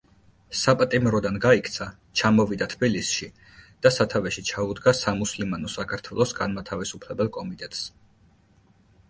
[0.59, 1.85] საპატიმროდან გაიქცა,
[2.21, 3.29] ჩამოვიდა თბილისში
[3.87, 7.87] და სათავეში ჩაუდგა „სამუსლიმანო საქართველოს განმათავისუფლებელ კომიტეტს“.